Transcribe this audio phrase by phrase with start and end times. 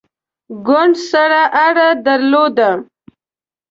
[0.65, 2.71] ګوند سره اړه درلوده.